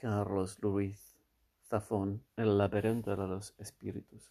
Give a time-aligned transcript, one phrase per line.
[0.00, 1.16] Carlos Luis
[1.68, 4.30] Zafón El laberinto de los espíritus.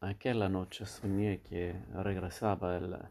[0.00, 3.10] Aquella noche soñé que regresaba al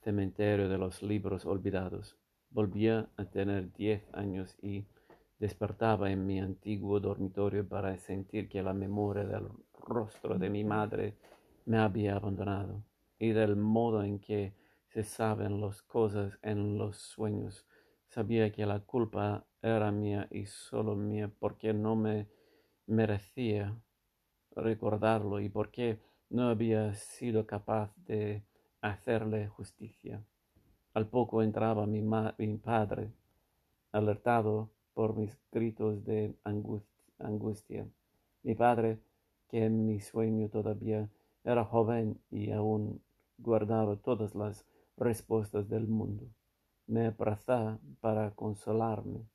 [0.00, 2.16] cementerio de los libros olvidados.
[2.50, 4.84] Volvía a tener diez años y
[5.38, 9.46] despertaba en mi antiguo dormitorio para sentir que la memoria del
[9.78, 11.14] rostro de mi madre
[11.66, 12.82] me había abandonado
[13.16, 14.58] y del modo en que
[14.92, 17.64] se saben las cosas en los sueños.
[18.08, 22.26] Sabía que la culpa era mía y solo mía porque no me
[22.86, 23.76] merecía
[24.50, 28.42] recordarlo y porque no había sido capaz de
[28.80, 30.24] hacerle justicia.
[30.92, 33.12] Al poco entraba mi, mi padre,
[33.92, 36.34] alertado por mis gritos de
[37.18, 37.86] angustia.
[38.42, 38.98] Mi padre,
[39.48, 41.08] que en mi sueño todavía
[41.44, 43.00] era joven y aún
[43.38, 44.66] guardaba todas las
[45.00, 46.28] respuestas del mundo.
[46.86, 49.26] Me abrazaba para consolarme.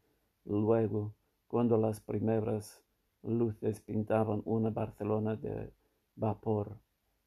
[0.45, 1.15] Luego,
[1.47, 2.83] cuando las primeras
[3.23, 5.73] luces pintaban una Barcelona de
[6.15, 6.77] vapor,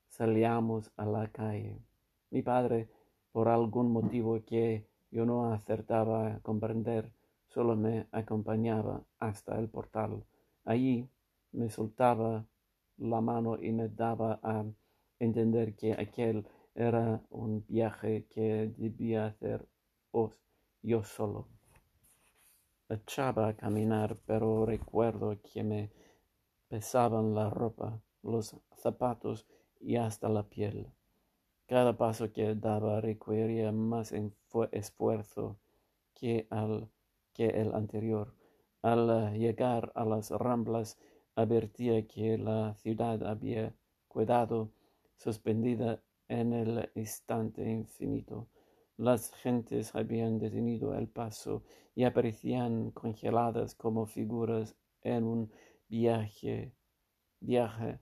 [0.07, 1.83] salíamos a la calle.
[2.31, 2.89] Mi padre,
[3.33, 7.11] por algún motivo que yo no acertaba a comprender,
[7.49, 10.25] solo me acompañaba hasta el portal.
[10.65, 11.09] Allí
[11.51, 12.47] me soltaba
[12.99, 14.65] la mano y me daba a
[15.19, 16.47] entender que aquel
[16.79, 19.67] era un viaje que debía hacer
[20.83, 21.49] yo solo.
[22.89, 25.91] Echaba a caminar, pero recuerdo que me
[26.69, 29.45] pesaban la ropa, los zapatos
[29.81, 30.87] y hasta la piel.
[31.67, 34.15] Cada paso que daba requería más
[34.71, 35.59] esfuerzo
[36.15, 36.89] que, al,
[37.35, 38.35] que el anterior.
[38.83, 40.97] Al llegar a las ramblas
[41.35, 43.75] advertía que la ciudad había
[44.09, 44.71] quedado
[45.17, 48.49] suspendida en el instante infinito.
[48.97, 51.63] Las gentes habían detenido el paso
[51.95, 55.51] y aparecían congeladas como figuras en un
[55.89, 56.73] viaje,
[57.41, 58.01] viaje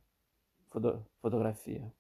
[1.20, 1.92] fotografía.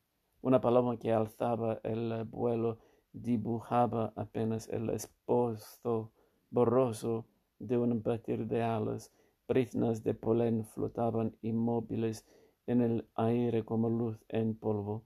[0.42, 2.78] Una paloma que alzaba el vuelo
[3.12, 6.12] dibujaba apenas el esposo
[6.50, 7.26] borroso
[7.58, 9.10] de un batir de alas.
[9.48, 12.26] Briznas de polen flotaban inmóviles
[12.66, 15.04] en el aire como luz en polvo.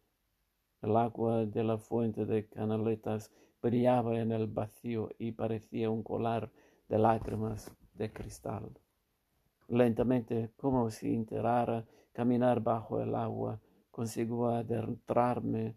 [0.83, 3.31] El agua de la fuente de canaletas
[3.63, 6.51] brillaba en el vacío y parecía un colar
[6.89, 8.71] de lágrimas de cristal.
[9.69, 15.77] Lentamente, como si enterara caminar bajo el agua, consiguió adentrarme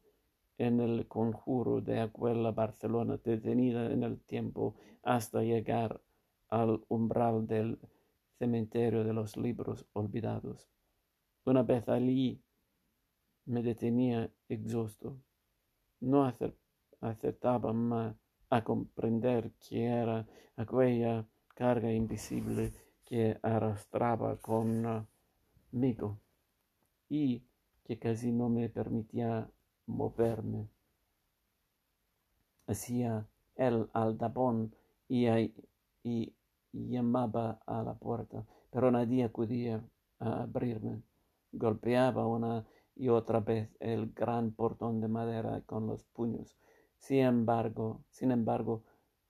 [0.58, 6.00] en el conjuro de aquella Barcelona detenida en el tiempo hasta llegar
[6.50, 7.80] al umbral del
[8.40, 10.70] cementerio de los libros olvidados.
[11.46, 12.42] Una vez allí
[13.46, 15.18] me detenía exhausto.
[16.00, 16.32] No
[17.02, 18.16] acertaba más
[18.50, 22.74] a comprender que era aquella carga invisible
[23.06, 25.08] que arrastraba conmigo
[27.10, 27.44] y
[27.84, 29.50] que casi no me permitía
[29.86, 30.70] moverme.
[32.68, 34.74] Hacía el aldabón
[35.08, 35.28] y,
[36.04, 36.34] y
[36.72, 39.84] llamaba a la puerta, pero nadie acudía
[40.20, 41.04] a abrirme.
[41.52, 42.66] Golpeaba una
[42.96, 46.58] y otra vez el gran portón de madera con los puños.
[46.98, 48.84] Sin embargo, sin embargo,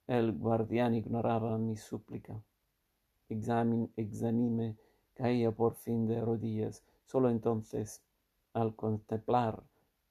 [0.07, 2.41] el guardián ignoraba mi súplica.
[3.29, 4.77] Examin, examime
[5.13, 6.83] caía por fin de rodillas.
[7.05, 8.03] Solo entonces,
[8.53, 9.63] al contemplar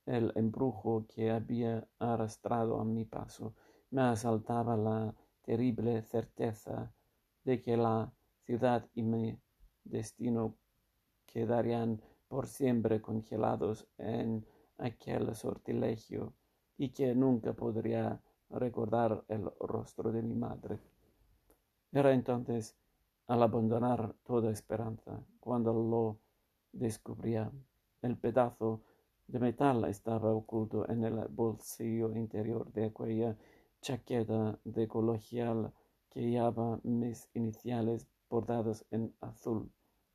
[0.06, 3.54] el embrujo que había arrastrado a mi paso,
[3.90, 6.92] me asaltaba la terrible certeza
[7.44, 8.12] de que la
[8.44, 9.38] ciudad y mi
[9.84, 10.56] destino
[11.26, 12.00] quedarían
[12.32, 14.42] por siempre congelados en
[14.78, 16.32] aquel sortilegio
[16.78, 20.78] y que nunca podría recordar el rostro de mi madre.
[21.92, 22.74] Era entonces
[23.26, 26.20] al abandonar toda esperanza cuando lo
[26.72, 27.52] descubría.
[28.00, 28.80] El pedazo
[29.26, 33.36] de metal estaba oculto en el bolsillo interior de aquella
[33.82, 35.70] chaqueta de colegial
[36.08, 39.70] que llevaba mis iniciales bordadas en azul.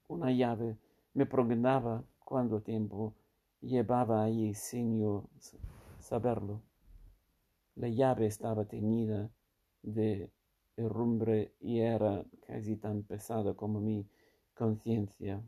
[0.07, 0.79] Una llave
[1.17, 3.15] me preguntaba cuánto tiempo
[3.61, 5.27] llevaba allí sin yo
[5.97, 6.61] saberlo.
[7.73, 9.31] La llave estaba teñida
[9.81, 10.31] de
[10.75, 14.07] herrumbre y era casi tan pesada como mi
[14.53, 15.41] conciencia.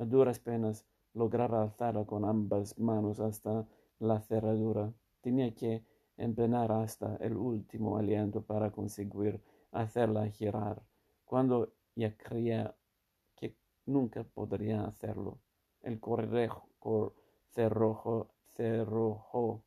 [0.00, 0.84] A duras penas
[1.14, 3.68] lograba alzarla con ambas manos hasta
[4.00, 4.92] la cerradura.
[5.20, 5.84] Tenía que
[6.16, 9.40] empenar hasta el último aliento para conseguir
[9.70, 10.82] hacerla girar.
[11.24, 12.74] Cuando ya creía
[13.86, 15.38] nunca podría hacerlo,
[15.82, 16.68] el correjo
[17.52, 19.64] cerrojo, cerrojo,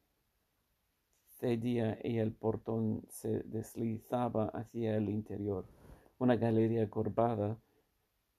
[1.38, 5.66] cedía y el portón se deslizaba hacia el interior.
[6.18, 7.60] Una galería curvada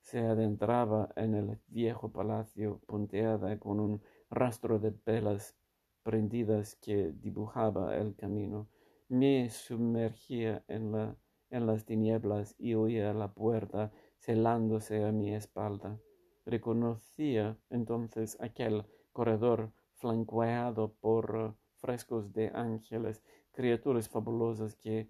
[0.00, 5.56] se adentraba en el viejo palacio punteada con un rastro de velas
[6.02, 8.68] prendidas que dibujaba el camino.
[9.08, 11.16] Me sumergía en, la,
[11.50, 13.92] en las tinieblas y oía la puerta
[14.26, 16.00] celándose a mi espalda.
[16.44, 25.08] Reconocía entonces aquel corredor flanqueado por frescos de ángeles, criaturas fabulosas que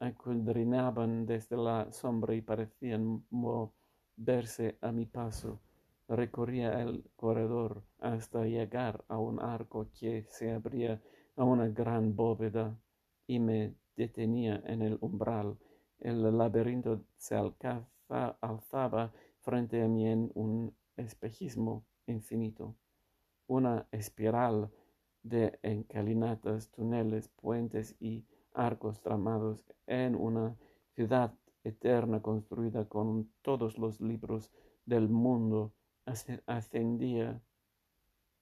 [0.00, 5.60] acudrinaban desde la sombra y parecían moverse a mi paso.
[6.08, 11.02] Recorría el corredor hasta llegar a un arco que se abría
[11.36, 12.78] a una gran bóveda
[13.26, 15.58] y me detenía en el umbral.
[15.98, 17.34] El laberinto se
[18.40, 22.76] alzaba frente a mí en un espejismo infinito,
[23.46, 24.70] una espiral
[25.22, 30.56] de encalinatas, túneles, puentes y arcos tramados en una
[30.94, 31.34] ciudad
[31.64, 34.52] eterna construida con todos los libros
[34.84, 35.72] del mundo
[36.46, 37.40] ascendía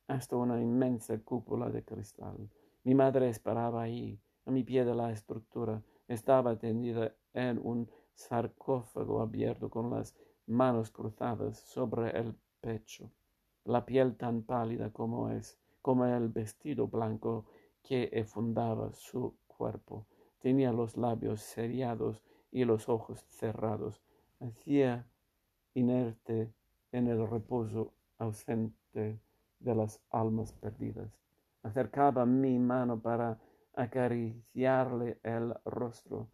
[0.08, 2.50] hasta una inmensa cúpula de cristal.
[2.84, 5.82] Mi madre esperaba ahí, a mi pie de la estructura.
[6.08, 10.14] Estaba tendida en un sarcófago abierto con las
[10.46, 13.10] manos cruzadas sobre el pecho,
[13.64, 17.46] la piel tan pálida como es, como el vestido blanco
[17.82, 20.06] que efundaba su cuerpo.
[20.40, 24.02] Tenía los labios seriados y los ojos cerrados.
[24.40, 25.06] Hacía
[25.74, 26.52] inerte
[26.92, 29.20] en el reposo ausente
[29.60, 31.10] de las almas perdidas.
[31.62, 33.38] Acercaba mi mano para
[33.74, 36.28] acariciarle el rostro.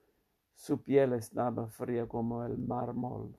[0.58, 3.38] Su piel estaba fría como el mármol.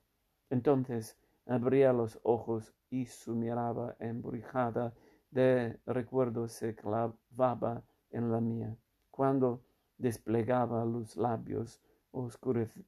[0.49, 4.93] Entonces abría los ojos y su mirada embrujada
[5.29, 8.73] de recuerdos se clavaba en la mía.
[9.11, 9.61] Cuando
[9.97, 11.81] desplegaba los labios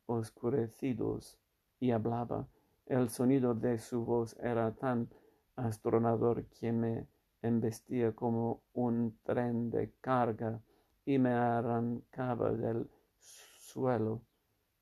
[0.05, 1.37] oscurecidos
[1.81, 2.47] y hablaba,
[2.85, 5.09] el sonido de su voz era tan
[5.57, 7.05] astronador que me
[7.41, 10.61] embestía como un tren de carga
[11.03, 12.89] y me arrancaba del
[13.71, 14.21] suelo,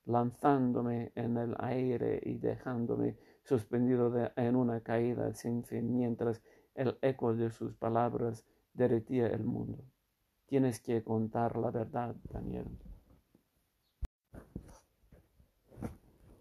[0.05, 6.41] lanzándome en el aire y dejándome suspendido en una caída sin fin, mientras
[6.75, 9.83] el eco de sus palabras derretía el mundo.
[10.47, 12.67] Tienes que contar la verdad, Daniel.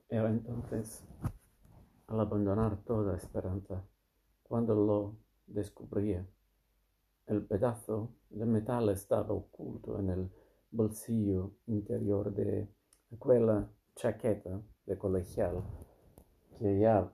[0.08, 1.04] Era entonces,
[2.06, 3.84] al abandonar toda esperanza,
[4.42, 5.16] cuando lo
[5.46, 6.26] descubría,
[7.26, 10.30] el pedazo de metal estaba oculto en el
[10.70, 12.68] bolsillo interior de
[13.12, 15.62] aquella chaqueta de colegial
[16.58, 17.10] que ya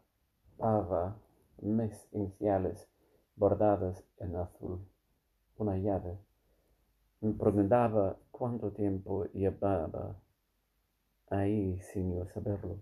[0.58, 1.16] llevaba
[1.62, 2.88] mes iniciales
[3.36, 4.80] bordadas en azul.
[5.58, 6.18] Una llave.
[7.20, 10.16] Me preguntaba cuánto tiempo llevaba
[11.30, 12.78] ahí sin yo saberlo.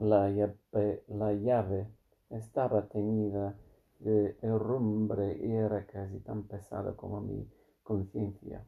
[0.00, 1.86] La llave, la llave
[2.30, 3.56] estaba teñida
[4.00, 7.48] de herrumbre y era casi tan pesada como mi
[7.82, 8.64] conciencia.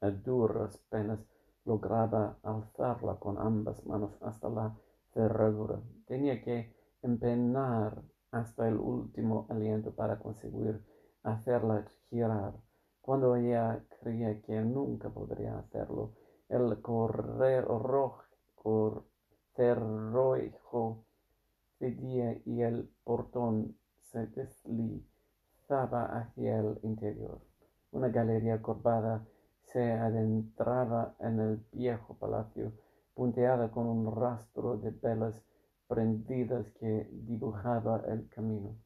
[0.00, 1.20] A duras penas
[1.64, 4.76] lograba alzarla con ambas manos hasta la
[5.12, 5.80] cerradura.
[6.06, 10.82] Tenía que empeñar hasta el último aliento para conseguir
[11.22, 12.54] hacerla girar.
[13.00, 16.12] Cuando ella creía que nunca podría hacerlo,
[16.48, 18.16] el correo
[19.54, 21.04] cerrojo
[21.78, 27.40] cedía y el portón se deslizaba hacia el interior.
[27.92, 29.26] Una galería curvada
[29.72, 32.72] se adentraba en el viejo palacio,
[33.14, 35.42] punteada con un rastro de velas
[35.88, 38.76] prendidas que dibujaba el camino.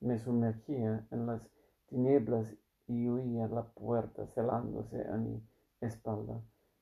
[0.00, 1.42] Me sumergía en las
[1.88, 2.54] tinieblas
[2.88, 5.42] y oía la puerta celándose a mi
[5.80, 6.40] espalda.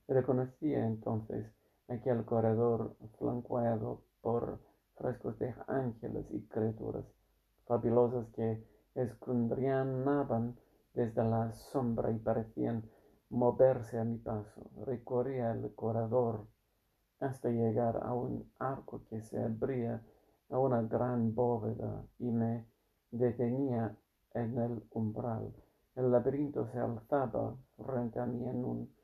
[0.09, 1.47] Reconocía entonces
[1.88, 4.59] aquel corredor flanqueado por
[4.97, 7.04] frescos de ángeles y criaturas
[7.66, 8.64] fabulosas que
[8.97, 10.57] escudriñaban
[10.92, 12.83] desde la sombra y parecían
[13.31, 14.71] moverse a mi paso.
[14.85, 16.47] Recorría el corredor
[17.21, 20.03] hasta llegar a un arco que se abría
[20.51, 22.67] a una gran bóveda y me
[23.11, 23.97] detenía
[24.35, 25.53] en el umbral.
[25.97, 28.95] El laberinto se alzaba frente a mí en un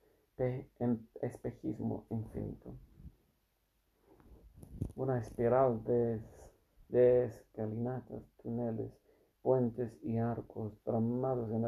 [1.20, 2.74] espejismo infinito.
[4.94, 8.92] Una espiral de, escalinatas, túneles,
[9.42, 11.64] puentes y arcos tramados en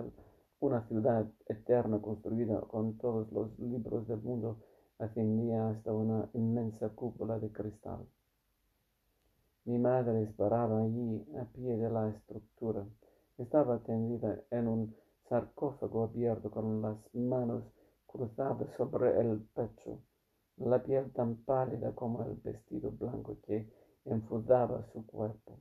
[0.61, 4.59] una ciudad eterna construida con todos los libros del mundo
[4.99, 8.05] ascendía hasta una inmensa cúpula de cristal.
[9.65, 12.85] Mi madre esperaba allí a pie de la estructura.
[13.37, 14.97] Estaba tendida en un
[15.29, 17.63] sarcófago abierto con las manos
[18.07, 20.01] cruzada sobre el pecho,
[20.57, 23.71] la piel tan pálida como el vestido blanco que
[24.07, 25.61] enfundaba su cuerpo.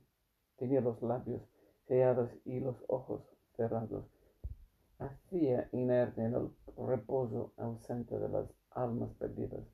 [0.56, 1.42] Tenía los labios
[1.86, 3.22] sellados y los ojos
[3.56, 4.17] cerrados.
[4.98, 9.64] Hacía inerte en el reposo ausente de las almas perdidas.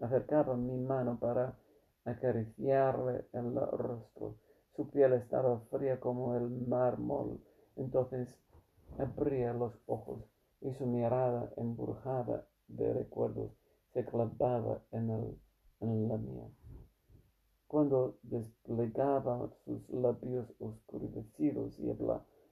[0.00, 1.58] Acercaba mi mano para
[2.04, 4.36] acariciarle el rostro.
[4.76, 7.40] Su piel estaba fría como el mármol.
[7.76, 8.38] Entonces
[8.98, 10.24] abría los ojos
[10.60, 13.52] y su mirada embrujada de recuerdos
[13.92, 15.38] se clavaba en, el,
[15.80, 16.48] en la mía.
[17.66, 21.90] Cuando desplegaba sus labios oscurecidos y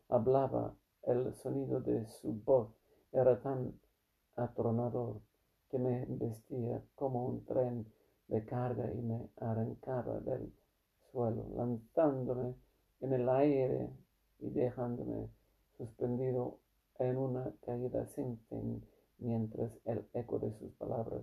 [0.08, 0.74] hablaba,
[1.06, 2.68] el sonido de su voz
[3.12, 3.72] era tan
[4.34, 5.20] atronador
[5.70, 7.86] que me vestía como un tren
[8.28, 10.52] de carga y me arrancaba del
[11.10, 12.54] suelo, lanzándome
[13.00, 13.88] en el aire
[14.40, 15.30] y dejándome
[15.76, 16.58] suspendido
[16.98, 18.84] en una caída sin fin
[19.18, 21.22] mientras el eco de sus palabras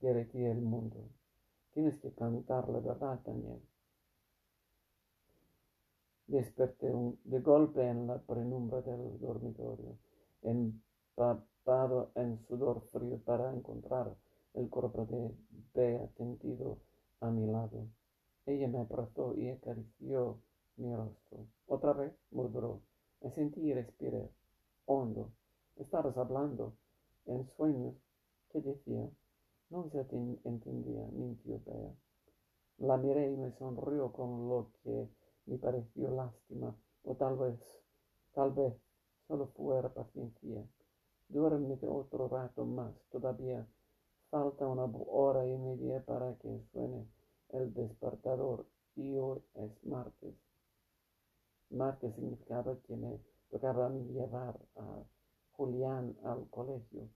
[0.00, 1.08] derretía el mundo.
[1.72, 3.60] Tienes que cantar la verdad, Daniel.
[6.26, 6.90] Desperté
[7.24, 9.98] de golpe en la penumbra del dormitorio,
[10.42, 14.16] empapado en sudor frío para encontrar
[14.54, 15.34] el cuerpo de
[15.74, 16.78] Bea tendido
[17.20, 17.88] a mi lado.
[18.46, 20.38] Ella me abrazó y acarició
[20.76, 21.46] mi rostro.
[21.66, 22.80] Otra vez murmuró.
[23.20, 24.30] Me sentí y respiré
[24.86, 25.30] hondo.
[25.76, 26.74] Estabas hablando
[27.26, 27.94] en sueños.
[28.50, 29.10] ¿Qué decía?
[29.70, 30.06] No se
[30.44, 31.94] entendía, mintió Bea.
[32.78, 35.08] La miré y me sonrió con lo que
[35.46, 36.74] me pareció lástima,
[37.04, 37.58] o tal vez,
[38.32, 38.74] tal vez
[39.28, 40.66] solo fuera paciencia.
[41.28, 43.66] Duérmete otro rato más, todavía
[44.30, 47.06] falta una hora y media para que suene
[47.50, 50.34] el despertador y hoy es martes.
[51.70, 53.20] Martes significaba que me
[53.50, 55.04] tocaba llevar a
[55.52, 57.08] Julián al colegio.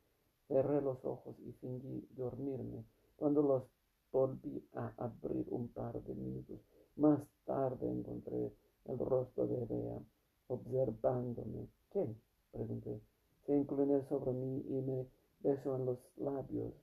[0.47, 2.85] Cerré los ojos y fingí dormirme.
[3.17, 3.65] Cuando los
[4.11, 6.61] volví a abrir un par de minutos
[6.99, 8.53] más tarde encontré
[8.87, 10.01] el rostro de Bea
[10.49, 11.69] observándome.
[11.91, 12.07] ¿Qué?
[12.53, 13.01] pregunté.
[13.47, 15.07] Se inclinó sobre mí y me
[15.41, 16.75] besó en los labios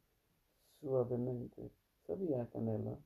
[0.79, 1.71] suavemente.
[2.07, 2.97] ¿Sabía canela?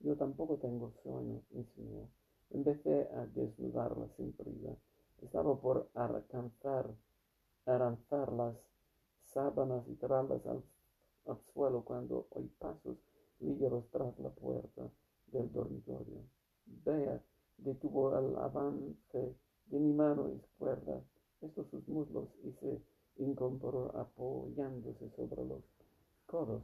[0.00, 2.08] Yo tampoco tengo sueño, insinuó.
[2.50, 4.76] Empecé a desnudarla sin prisa.
[5.22, 6.94] Estaba por alcanzar,
[7.64, 8.56] aranzar las
[9.24, 10.62] sábanas y tirarlas al,
[11.52, 12.98] suelo cuando oí pasos
[13.40, 14.90] ligeros tras la puerta
[15.32, 16.22] del dormitorio.
[16.66, 17.22] Bea
[17.58, 21.02] detuvo el avance de mi mano izquierda,
[21.40, 22.82] estos sus muslos y se
[23.16, 25.62] incorporó apoyándose sobre los
[26.26, 26.62] codos.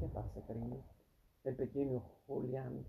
[0.00, 0.82] ¿Qué pasa, cariño?
[1.44, 2.86] El pequeño Julián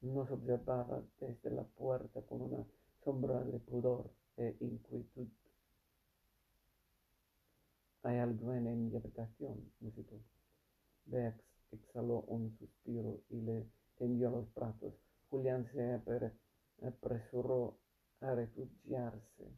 [0.00, 2.64] nos observaba desde la puerta con una
[3.04, 5.28] sombra de pudor e inquietud.
[8.02, 10.16] Hay algo en mi habitación, musitó.
[11.06, 11.36] Bex
[11.70, 13.66] exhaló un suspiro y le
[13.98, 14.94] tendió los brazos.
[15.30, 16.00] Julián se
[16.82, 17.76] apresuró
[18.20, 19.50] a refugiarse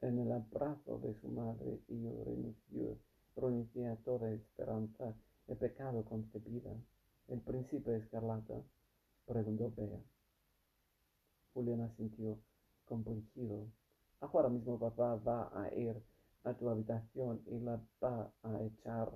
[0.00, 2.96] en el abrazo de su madre y yo
[3.36, 5.14] renuncié a toda esperanza
[5.46, 6.72] de pecado concebida.
[7.28, 8.62] ¿El príncipe escarlata?
[9.26, 10.00] preguntó Bea.
[11.52, 12.38] Julián asintió
[12.86, 13.66] compungido.
[14.20, 15.94] Ahora mismo papá va a ir
[16.44, 19.10] a tu habitación y la va a echar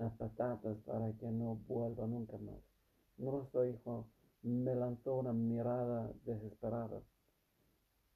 [0.00, 2.60] a patatas para que no vuelva nunca más.
[3.18, 4.06] Nuestro hijo
[4.42, 7.02] me lanzó una mirada desesperada.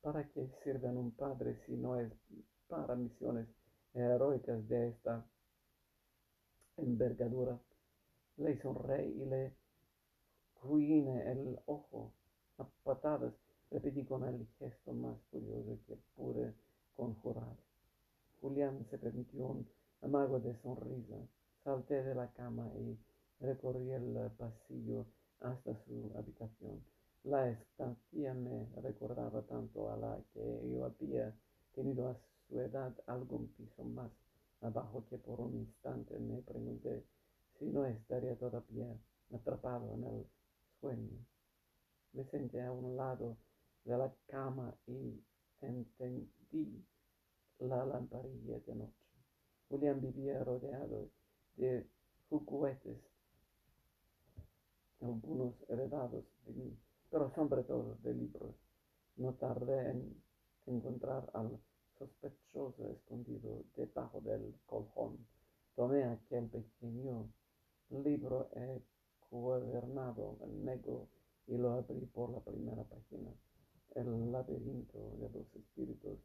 [0.01, 2.11] ¿Para qué sirven un padre si no es
[2.69, 3.47] para misiones
[3.95, 5.27] heroicas de esta
[6.77, 7.59] envergadura?
[8.37, 9.53] Le sonreí y le
[10.63, 12.13] ruiné el ojo
[12.59, 13.35] a patadas.
[13.71, 16.55] Repetí con el gesto más curioso que pude
[16.97, 17.57] conjurar.
[18.41, 19.69] Julián se permitió un
[20.03, 21.17] amago de sonrisa.
[21.65, 22.99] Salté de la cama y
[23.41, 25.07] recorrí el pasillo
[25.41, 26.85] hasta su habitación.
[27.23, 31.35] La estancia me recordaba tanto a la que yo había
[31.75, 32.17] tenido a
[32.47, 34.11] su edad algún piso más
[34.61, 37.03] abajo que por un instante me pregunté
[37.59, 38.95] si no estaría todavía
[39.33, 40.27] atrapado en el
[40.83, 41.19] sueño.
[42.13, 43.39] Me senté a un lado
[43.85, 45.19] de la cama y
[45.63, 46.85] encendí
[47.59, 49.07] la lamparilla de noche.
[49.71, 51.09] Julián vivía rodeado
[51.57, 51.87] de
[52.31, 52.99] juguetes,
[55.01, 56.79] algunos heredados de mí,
[57.11, 58.55] pero sobre todo de libros.
[59.17, 60.23] No tardé en
[60.67, 61.61] encontrar al
[61.99, 65.25] sospechoso escondido debajo del colchón.
[65.77, 67.29] Tomé aquel pequeño
[67.91, 71.09] libro encuadernado en negro
[71.47, 73.31] y lo abrí por la primera página.
[73.95, 76.19] El laberinto de los espíritus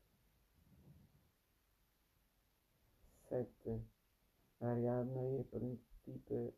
[3.27, 3.98] 7.
[4.61, 6.53] Ariadna y príncipe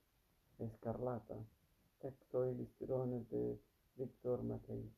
[0.58, 1.36] escarlata.
[2.00, 3.60] Texto ilustraciones de
[3.96, 4.92] Víctor Matei.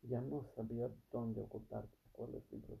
[0.00, 2.80] Ya no sabía dónde ocultar aquellos libros,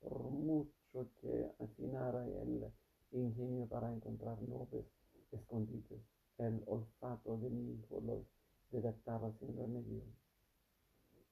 [0.00, 2.72] por mucho que afinara el
[3.10, 4.86] ingenio para encontrar nuevos
[5.32, 6.00] escondites.
[6.38, 8.26] El olfato de mi hijo los
[8.70, 10.04] detectaba sin remedio.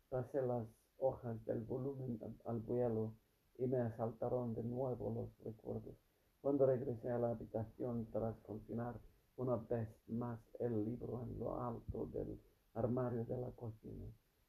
[0.09, 0.66] Pasé las
[0.99, 3.14] hojas del volumen al vuelo
[3.56, 5.94] y me asaltaron de nuevo los recuerdos.
[6.44, 9.00] Cuando regresé a la habitación tras confinar
[9.38, 12.38] una vez más el libro en lo alto del
[12.74, 14.04] armario de la cocina,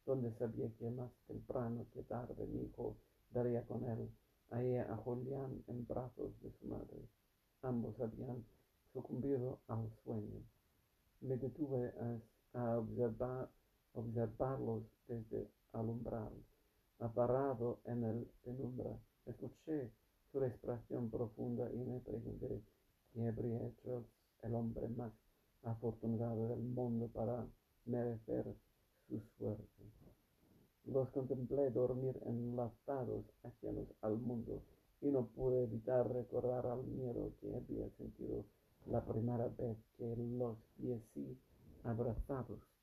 [0.05, 2.97] donde sabía que más temprano que tarde mi hijo
[3.31, 4.11] daría con él,
[4.49, 7.07] hallé a Julián en brazos de su madre.
[7.61, 8.43] Ambos habían
[8.91, 10.41] sucumbido al sueño.
[11.21, 11.93] Me detuve
[12.55, 13.49] a, observar,
[13.93, 16.33] observarlos desde el umbral
[16.99, 18.99] aparado en el penumbra.
[19.25, 19.93] Escuché
[20.39, 22.61] respiración profunda y me pregunté
[23.13, 24.05] qué habría hecho
[24.43, 25.11] el hombre más
[25.63, 27.47] afortunado del mundo para
[27.85, 28.55] merecer
[29.07, 29.83] su suerte.
[30.85, 34.61] Los contemplé dormir enlazados ajenos al mundo
[35.01, 38.45] y no pude evitar recordar al miedo que había sentido
[38.85, 41.37] la primera vez que los vi así
[41.83, 42.74] abrazados.